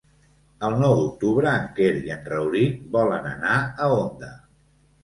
[0.69, 4.35] El nou d'octubre en Quer i en Rauric volen anar a Onda.